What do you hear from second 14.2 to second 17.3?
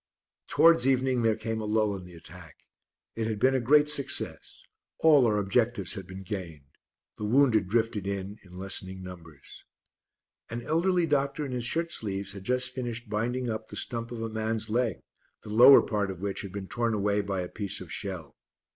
a man's leg, the lower part of which had been torn away